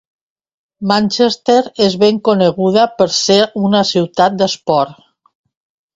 [0.91, 1.57] Manchester
[1.89, 4.99] és ben coneguda per ser una ciutat d'esport.